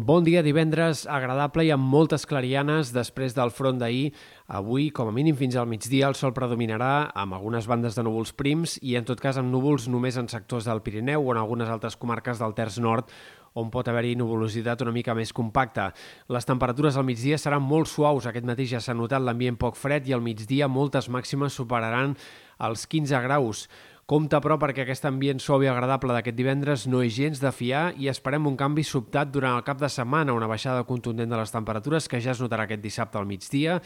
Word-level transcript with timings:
Bon 0.00 0.24
dia, 0.24 0.40
divendres 0.40 1.02
agradable 1.04 1.66
i 1.66 1.70
amb 1.74 1.84
moltes 1.92 2.22
clarianes 2.24 2.88
després 2.94 3.34
del 3.36 3.50
front 3.52 3.76
d'ahir. 3.82 4.14
Avui, 4.48 4.86
com 4.96 5.10
a 5.10 5.12
mínim 5.12 5.36
fins 5.36 5.58
al 5.60 5.68
migdia, 5.68 6.06
el 6.08 6.16
sol 6.16 6.32
predominarà 6.32 7.10
amb 7.12 7.36
algunes 7.36 7.68
bandes 7.68 7.98
de 7.98 8.04
núvols 8.06 8.32
prims 8.32 8.78
i, 8.80 8.94
en 8.96 9.04
tot 9.04 9.20
cas, 9.20 9.36
amb 9.36 9.52
núvols 9.52 9.90
només 9.92 10.16
en 10.16 10.30
sectors 10.32 10.70
del 10.70 10.80
Pirineu 10.80 11.28
o 11.28 11.34
en 11.34 11.42
algunes 11.42 11.68
altres 11.68 11.98
comarques 12.00 12.40
del 12.40 12.56
Terç 12.56 12.80
Nord, 12.80 13.12
on 13.60 13.68
pot 13.68 13.92
haver-hi 13.92 14.14
nuvolositat 14.16 14.80
una 14.86 14.96
mica 14.96 15.12
més 15.12 15.34
compacta. 15.36 15.90
Les 16.32 16.48
temperatures 16.48 16.96
al 16.96 17.04
migdia 17.04 17.36
seran 17.36 17.60
molt 17.60 17.92
suaus. 17.92 18.24
Aquest 18.24 18.48
matí 18.48 18.70
ja 18.72 18.80
s'ha 18.80 18.96
notat 18.96 19.20
l'ambient 19.20 19.60
poc 19.60 19.76
fred 19.76 20.08
i 20.08 20.16
al 20.16 20.24
migdia 20.24 20.70
moltes 20.70 21.12
màximes 21.12 21.60
superaran 21.60 22.16
els 22.56 22.88
15 22.88 23.20
graus. 23.28 23.66
Compte, 24.10 24.40
però, 24.42 24.56
perquè 24.58 24.82
aquest 24.82 25.04
ambient 25.06 25.38
suau 25.38 25.62
i 25.62 25.68
agradable 25.70 26.10
d'aquest 26.10 26.34
divendres 26.34 26.88
no 26.90 26.98
és 27.06 27.12
gens 27.14 27.38
de 27.38 27.52
fiar 27.54 27.92
i 27.94 28.08
esperem 28.10 28.48
un 28.50 28.56
canvi 28.58 28.82
sobtat 28.82 29.30
durant 29.30 29.54
el 29.54 29.62
cap 29.62 29.78
de 29.78 29.86
setmana, 29.86 30.34
una 30.34 30.48
baixada 30.50 30.82
contundent 30.88 31.30
de 31.30 31.38
les 31.38 31.54
temperatures 31.54 32.10
que 32.10 32.18
ja 32.18 32.32
es 32.32 32.40
notarà 32.42 32.64
aquest 32.66 32.82
dissabte 32.82 33.20
al 33.20 33.28
migdia 33.30 33.76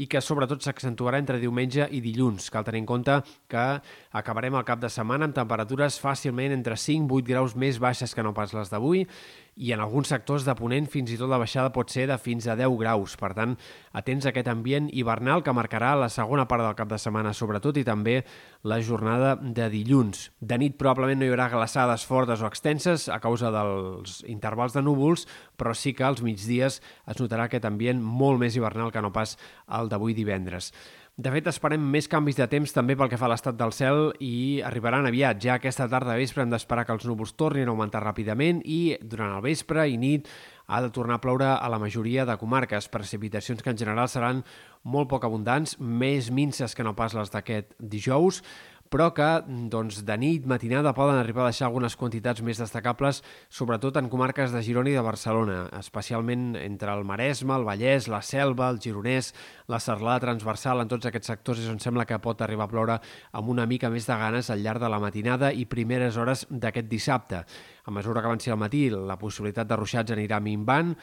i 0.00 0.06
que 0.08 0.24
sobretot 0.24 0.64
s'accentuarà 0.64 1.20
entre 1.20 1.36
diumenge 1.42 1.84
i 1.92 2.00
dilluns. 2.00 2.48
Cal 2.48 2.64
tenir 2.64 2.80
en 2.80 2.88
compte 2.88 3.18
que 3.52 3.66
acabarem 4.16 4.56
el 4.56 4.64
cap 4.64 4.80
de 4.80 4.88
setmana 4.88 5.28
amb 5.28 5.36
temperatures 5.36 6.00
fàcilment 6.00 6.56
entre 6.56 6.80
5-8 6.80 7.28
graus 7.34 7.52
més 7.52 7.76
baixes 7.76 8.16
que 8.16 8.24
no 8.24 8.32
pas 8.32 8.56
les 8.56 8.72
d'avui 8.72 9.04
i 9.56 9.72
en 9.72 9.80
alguns 9.80 10.10
sectors 10.10 10.44
de 10.46 10.54
Ponent 10.58 10.88
fins 10.90 11.12
i 11.14 11.18
tot 11.18 11.30
la 11.30 11.38
baixada 11.38 11.72
pot 11.74 11.90
ser 11.92 12.06
de 12.10 12.16
fins 12.18 12.46
a 12.50 12.56
10 12.58 12.74
graus. 12.80 13.14
Per 13.20 13.30
tant, 13.36 13.54
atents 13.94 14.26
a 14.26 14.32
aquest 14.32 14.48
ambient 14.50 14.88
hivernal 14.92 15.44
que 15.46 15.54
marcarà 15.54 15.94
la 15.98 16.10
segona 16.10 16.46
part 16.50 16.64
del 16.64 16.76
cap 16.78 16.90
de 16.90 16.98
setmana 16.98 17.34
sobretot 17.34 17.78
i 17.78 17.86
també 17.86 18.20
la 18.64 18.80
jornada 18.82 19.34
de 19.36 19.68
dilluns. 19.70 20.30
De 20.40 20.58
nit 20.58 20.78
probablement 20.80 21.20
no 21.20 21.28
hi 21.28 21.32
haurà 21.34 21.50
glaçades 21.52 22.06
fortes 22.08 22.42
o 22.42 22.50
extenses 22.50 23.06
a 23.08 23.20
causa 23.22 23.52
dels 23.54 24.22
intervals 24.30 24.74
de 24.74 24.82
núvols, 24.82 25.28
però 25.56 25.74
sí 25.76 25.94
que 25.94 26.06
als 26.06 26.24
migdies 26.24 26.80
es 26.80 27.22
notarà 27.22 27.46
aquest 27.46 27.68
ambient 27.68 28.02
molt 28.02 28.42
més 28.42 28.56
hivernal 28.56 28.90
que 28.90 29.02
no 29.04 29.12
pas 29.14 29.38
el 29.78 29.92
d'avui 29.92 30.16
divendres. 30.18 30.72
De 31.14 31.30
fet, 31.30 31.46
esperem 31.46 31.78
més 31.78 32.08
canvis 32.10 32.34
de 32.34 32.46
temps 32.50 32.72
també 32.74 32.96
pel 32.98 33.06
que 33.06 33.18
fa 33.20 33.28
a 33.28 33.30
l'estat 33.30 33.54
del 33.54 33.70
cel 33.70 34.08
i 34.18 34.58
arribaran 34.66 35.06
aviat. 35.06 35.38
Ja 35.38 35.60
aquesta 35.60 35.86
tarda 35.86 36.16
vespre 36.18 36.42
hem 36.42 36.50
d'esperar 36.50 36.82
que 36.88 36.90
els 36.96 37.06
núvols 37.06 37.36
tornin 37.38 37.68
a 37.68 37.70
augmentar 37.70 38.00
ràpidament 38.02 38.64
i 38.66 38.96
durant 38.98 39.36
el 39.36 39.44
vespre 39.44 39.84
i 39.86 39.94
nit 39.94 40.26
ha 40.66 40.80
de 40.82 40.90
tornar 40.90 41.20
a 41.20 41.22
ploure 41.22 41.52
a 41.54 41.70
la 41.70 41.78
majoria 41.78 42.24
de 42.26 42.34
comarques. 42.40 42.90
Precipitacions 42.90 43.62
que 43.62 43.70
en 43.70 43.78
general 43.78 44.10
seran 44.10 44.42
molt 44.82 45.12
poc 45.12 45.22
abundants, 45.28 45.76
més 45.78 46.32
minces 46.34 46.74
que 46.74 46.82
no 46.82 46.96
pas 46.98 47.14
les 47.14 47.30
d'aquest 47.30 47.78
dijous, 47.78 48.42
però 48.94 49.08
que 49.10 49.26
doncs, 49.72 50.04
de 50.06 50.14
nit, 50.22 50.44
matinada, 50.46 50.92
poden 50.94 51.16
arribar 51.18 51.42
a 51.42 51.48
deixar 51.48 51.66
algunes 51.66 51.96
quantitats 51.98 52.44
més 52.46 52.60
destacables, 52.62 53.24
sobretot 53.50 53.96
en 53.98 54.06
comarques 54.12 54.54
de 54.54 54.62
Girona 54.62 54.92
i 54.92 54.94
de 54.94 55.02
Barcelona, 55.02 55.56
especialment 55.80 56.52
entre 56.60 56.94
el 56.94 57.02
Maresme, 57.02 57.56
el 57.56 57.66
Vallès, 57.66 58.06
la 58.06 58.22
Selva, 58.22 58.68
el 58.70 58.78
Gironès, 58.78 59.32
la 59.66 59.82
Serlada 59.82 60.22
transversal, 60.28 60.84
en 60.84 60.94
tots 60.94 61.10
aquests 61.10 61.32
sectors 61.32 61.64
és 61.64 61.74
on 61.74 61.82
sembla 61.82 62.06
que 62.06 62.20
pot 62.22 62.46
arribar 62.46 62.68
a 62.68 62.70
ploure 62.70 63.00
amb 63.34 63.50
una 63.50 63.66
mica 63.66 63.90
més 63.90 64.06
de 64.06 64.22
ganes 64.22 64.54
al 64.54 64.62
llarg 64.62 64.86
de 64.86 64.94
la 64.94 65.02
matinada 65.02 65.50
i 65.50 65.66
primeres 65.66 66.14
hores 66.14 66.46
d'aquest 66.48 66.86
dissabte. 66.86 67.42
A 67.84 67.90
mesura 67.90 68.22
que 68.22 68.30
avanci 68.30 68.54
el 68.54 68.62
matí, 68.62 68.86
la 68.94 69.18
possibilitat 69.18 69.66
de 69.66 69.82
ruixats 69.82 70.14
anirà 70.14 70.38
minvant 70.38 70.94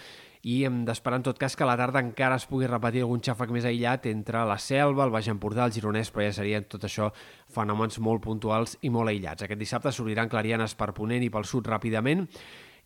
i 0.44 0.61
hem 0.66 0.81
d'esperar 0.88 1.20
en 1.20 1.25
tot 1.28 1.38
cas 1.42 1.56
que 1.56 1.66
a 1.66 1.70
la 1.70 1.78
tarda 1.78 2.02
encara 2.02 2.39
es 2.39 2.47
pugui 2.50 2.70
repetir 2.70 3.03
algun 3.06 3.22
xàfec 3.22 3.52
més 3.53 3.67
aïllat 3.67 4.08
entre 4.09 4.42
la 4.50 4.58
Selva, 4.58 5.06
el 5.06 5.14
Baix 5.14 5.30
Empordà, 5.30 5.67
el 5.67 5.75
Gironès, 5.75 6.09
però 6.09 6.25
ja 6.25 6.33
serien 6.39 6.66
tot 6.70 6.88
això 6.88 7.11
fenòmens 7.53 8.00
molt 8.02 8.23
puntuals 8.25 8.78
i 8.81 8.89
molt 8.89 9.14
aïllats. 9.14 9.45
Aquest 9.45 9.61
dissabte 9.61 9.94
s'obriran 9.94 10.31
clarianes 10.31 10.73
per 10.75 10.94
Ponent 10.98 11.23
i 11.23 11.30
pel 11.30 11.45
sud 11.45 11.70
ràpidament 11.70 12.25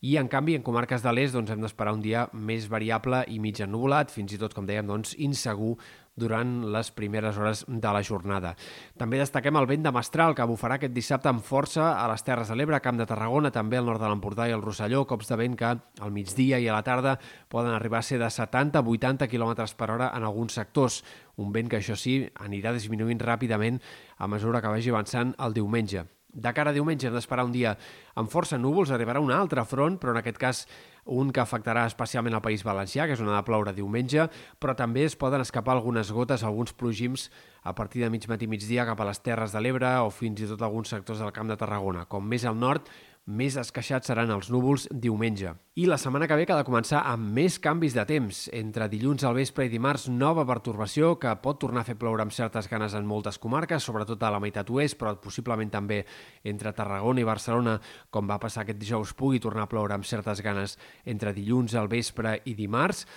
i, 0.02 0.18
en 0.18 0.28
canvi, 0.28 0.58
en 0.58 0.64
comarques 0.66 1.04
de 1.04 1.12
l'est 1.14 1.36
doncs, 1.36 1.52
hem 1.52 1.62
d'esperar 1.64 1.96
un 1.96 2.02
dia 2.04 2.26
més 2.34 2.68
variable 2.72 3.24
i 3.32 3.40
mig 3.40 3.62
ennubulat, 3.64 4.12
fins 4.14 4.36
i 4.36 4.42
tot, 4.42 4.54
com 4.54 4.68
dèiem, 4.68 4.88
doncs, 4.90 5.16
insegur 5.24 5.76
durant 6.16 6.64
les 6.72 6.90
primeres 6.96 7.38
hores 7.38 7.66
de 7.68 7.92
la 7.92 8.02
jornada. 8.04 8.54
També 8.98 9.20
destaquem 9.20 9.58
el 9.60 9.68
vent 9.68 9.84
de 9.84 9.92
Mestral, 9.96 10.36
que 10.36 10.47
bufarà 10.47 10.78
aquest 10.80 10.96
dissabte 10.96 11.30
amb 11.30 11.44
força 11.44 11.92
a 12.00 12.08
les 12.12 12.24
Terres 12.24 12.52
de 12.52 12.56
l'Ebre, 12.56 12.80
Camp 12.84 13.00
de 13.00 13.08
Tarragona, 13.09 13.52
també 13.52 13.78
al 13.80 13.88
nord 13.90 14.02
de 14.03 14.09
l'Empordà 14.12 14.47
i 14.47 14.56
el 14.56 14.64
Rosselló, 14.64 15.03
cops 15.06 15.31
de 15.31 15.40
vent 15.44 15.59
que 15.59 15.75
al 15.75 16.16
migdia 16.16 16.59
i 16.59 16.69
a 16.69 16.78
la 16.78 16.86
tarda 16.88 17.18
poden 17.52 17.75
arribar 17.75 18.00
a 18.00 18.08
ser 18.08 18.19
de 18.24 18.31
70-80 18.31 19.28
km 19.31 19.68
per 19.75 19.92
hora 19.92 20.12
en 20.16 20.24
alguns 20.24 20.56
sectors. 20.56 21.03
Un 21.36 21.52
vent 21.52 21.72
que, 21.72 21.84
això 21.84 22.00
sí, 22.00 22.22
anirà 22.40 22.72
disminuint 22.74 23.19
ràpidament 23.19 23.81
a 24.18 24.31
mesura 24.31 24.64
que 24.64 24.72
vagi 24.72 24.96
avançant 24.96 25.36
el 25.40 25.58
diumenge. 25.58 26.08
De 26.35 26.51
cara 26.51 26.73
a 26.73 26.75
diumenge 26.75 27.07
hem 27.07 27.16
d'esperar 27.16 27.46
un 27.47 27.53
dia 27.53 27.78
amb 28.19 28.28
força 28.31 28.57
núvols, 28.59 28.91
arribarà 28.91 29.22
un 29.23 29.31
altre 29.31 29.63
front, 29.63 29.96
però 30.01 30.12
en 30.12 30.19
aquest 30.19 30.40
cas 30.41 30.66
un 31.06 31.29
que 31.31 31.40
afectarà 31.40 31.85
especialment 31.88 32.35
el 32.35 32.44
País 32.44 32.66
Valencià, 32.68 33.06
que 33.07 33.16
és 33.16 33.23
una 33.23 33.38
de 33.38 33.46
ploure 33.47 33.72
diumenge, 33.78 34.28
però 34.59 34.75
també 34.75 35.06
es 35.07 35.16
poden 35.16 35.45
escapar 35.45 35.78
algunes 35.78 36.12
gotes, 36.12 36.44
alguns 36.44 36.74
plogims 36.75 37.29
a 37.63 37.72
partir 37.78 38.03
de 38.03 38.09
mig 38.12 38.28
matí 38.28 38.50
migdia 38.51 38.85
cap 38.90 39.00
a 39.00 39.07
les 39.07 39.24
Terres 39.24 39.56
de 39.56 39.62
l'Ebre 39.63 39.95
o 40.03 40.12
fins 40.12 40.44
i 40.44 40.50
tot 40.50 40.62
alguns 40.66 40.91
sectors 40.91 41.24
del 41.24 41.31
Camp 41.31 41.47
de 41.47 41.57
Tarragona. 41.62 42.03
Com 42.09 42.28
més 42.28 42.44
al 42.44 42.59
nord, 42.59 42.91
més 43.25 43.56
esqueixats 43.58 44.06
seran 44.06 44.30
els 44.30 44.52
núvols 44.53 44.86
diumenge. 44.91 45.56
I 45.81 45.88
la 45.90 45.97
setmana 45.97 46.28
que 46.30 46.36
ve 46.38 46.46
ha 46.46 46.58
de 46.59 46.66
començar 46.68 47.02
amb 47.09 47.31
més 47.34 47.58
canvis 47.59 47.96
de 47.97 48.03
temps. 48.06 48.44
Entre 48.53 48.88
dilluns 48.88 49.24
al 49.25 49.34
vespre 49.34 49.66
i 49.66 49.72
dimarts, 49.72 50.08
nova 50.09 50.46
pertorbació 50.46 51.16
que 51.18 51.34
pot 51.41 51.58
tornar 51.59 51.81
a 51.81 51.88
fer 51.88 51.97
ploure 51.97 52.22
amb 52.22 52.31
certes 52.31 52.69
ganes 52.69 52.94
en 52.94 53.06
moltes 53.06 53.40
comarques, 53.41 53.84
sobretot 53.84 54.22
a 54.22 54.30
la 54.30 54.40
meitat 54.40 54.69
oest, 54.69 55.00
però 55.00 55.16
possiblement 55.18 55.74
també 55.74 56.03
entre 56.44 56.74
Tarragona 56.74 57.24
i 57.24 57.25
Barcelona, 57.25 57.80
com 58.12 58.30
va 58.30 58.38
passar 58.40 58.62
aquest 58.63 58.80
dijous, 58.80 59.16
pugui 59.18 59.42
tornar 59.42 59.66
a 59.66 59.72
ploure 59.74 59.97
amb 59.97 60.06
certes 60.06 60.44
ganes 60.46 60.78
entre 61.03 61.34
dilluns 61.34 61.74
al 61.74 61.90
vespre 61.90 62.40
i 62.46 62.53
dimarts 62.53 63.07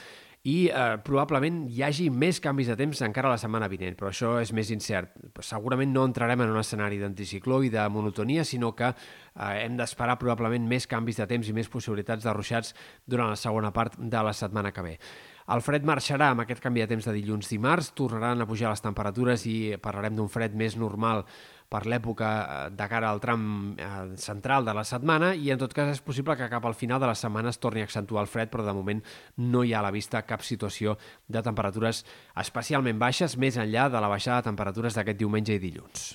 i 0.48 0.69
eh, 0.70 0.97
probablement 1.04 1.64
hi 1.69 1.82
hagi 1.84 2.09
més 2.14 2.38
canvis 2.41 2.70
de 2.70 2.76
temps 2.78 3.03
encara 3.04 3.32
la 3.32 3.41
setmana 3.41 3.69
vinent, 3.69 3.97
però 3.98 4.09
això 4.12 4.36
és 4.41 4.53
més 4.56 4.70
incert. 4.72 5.12
Segurament 5.44 5.92
no 5.92 6.06
entrarem 6.09 6.44
en 6.44 6.54
un 6.54 6.60
escenari 6.60 7.00
d'anticicló 7.03 7.60
i 7.66 7.72
de 7.75 7.84
monotonia, 7.92 8.47
sinó 8.48 8.72
que 8.78 8.88
eh, 8.88 9.50
hem 9.64 9.76
d'esperar 9.81 10.16
probablement 10.20 10.69
més 10.70 10.88
canvis 10.88 11.20
de 11.20 11.28
temps 11.28 11.48
i 11.48 11.56
més 11.56 11.69
possibilitats 11.72 12.25
de 12.25 12.37
ruixats 12.37 12.72
durant 13.04 13.34
la 13.34 13.41
segona 13.41 13.75
part 13.75 13.98
de 13.98 14.22
la 14.25 14.37
setmana 14.37 14.72
que 14.72 14.87
ve. 14.87 14.94
El 15.48 15.62
fred 15.64 15.86
marxarà 15.88 16.26
amb 16.34 16.42
aquest 16.42 16.60
canvi 16.60 16.82
de 16.82 16.88
temps 16.91 17.06
de 17.09 17.14
dilluns-dimarts, 17.16 17.94
tornaran 17.97 18.44
a 18.44 18.47
pujar 18.48 18.69
les 18.69 18.82
temperatures 18.84 19.47
i 19.48 19.54
parlarem 19.81 20.19
d'un 20.19 20.28
fred 20.28 20.53
més 20.53 20.76
normal 20.76 21.25
per 21.72 21.86
l'època 21.88 22.28
eh, 22.42 22.59
de 22.76 22.88
cara 22.91 23.09
al 23.09 23.20
tram 23.25 23.48
eh, 23.72 23.88
central 24.20 24.69
de 24.69 24.76
la 24.76 24.84
setmana 24.88 25.32
i 25.32 25.48
en 25.53 25.64
tot 25.64 25.72
cas 25.76 25.94
és 25.94 26.04
possible 26.04 26.37
que 26.37 26.50
cap 26.53 26.69
al 26.69 26.76
final 26.76 27.00
de 27.00 27.08
la 27.08 27.16
setmana 27.16 27.53
es 27.53 27.60
torni 27.64 27.81
a 27.81 27.88
accentuar 27.88 28.26
el 28.26 28.32
fred, 28.32 28.53
però 28.53 28.64
de 28.66 28.76
moment 28.76 29.03
no 29.41 29.64
hi 29.64 29.72
ha 29.72 29.81
a 29.81 29.87
la 29.88 29.94
vista 29.94 30.25
cap 30.28 30.44
situació 30.44 30.98
de 31.28 31.44
temperatures 31.44 32.04
especialment 32.44 33.00
baixes 33.00 33.41
més 33.41 33.56
enllà 33.56 33.88
de 33.88 34.04
la 34.04 34.12
baixada 34.12 34.42
de 34.42 34.50
temperatures 34.53 35.00
d'aquest 35.00 35.25
diumenge 35.25 35.56
i 35.56 35.64
dilluns. 35.64 36.10